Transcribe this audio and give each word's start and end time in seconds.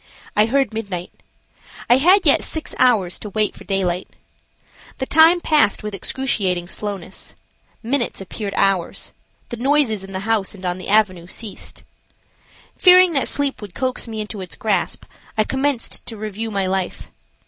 I 0.35 0.47
heard 0.47 0.73
midnight. 0.73 1.11
I 1.87 1.97
had 1.97 2.25
yet 2.25 2.43
six 2.43 2.73
hours 2.79 3.19
to 3.19 3.29
wait 3.29 3.53
for 3.53 3.65
daylight. 3.65 4.09
The 4.97 5.05
time 5.05 5.39
passed 5.39 5.83
with 5.83 5.93
excruciating 5.93 6.69
slowness. 6.69 7.35
Minutes 7.83 8.19
appeared 8.19 8.55
hours. 8.55 9.13
The 9.49 9.57
noises 9.57 10.03
in 10.03 10.11
the 10.11 10.21
house 10.21 10.55
and 10.55 10.65
on 10.65 10.79
the 10.79 10.87
avenue 10.87 11.27
ceased. 11.27 11.83
Fearing 12.75 13.13
that 13.13 13.27
sleep 13.27 13.61
would 13.61 13.75
coax 13.75 14.07
me 14.07 14.21
into 14.21 14.41
its 14.41 14.55
grasp, 14.55 15.05
I 15.37 15.43
commenced 15.43 16.03
to 16.07 16.17
review 16.17 16.49
my 16.49 16.65
life. 16.65 17.09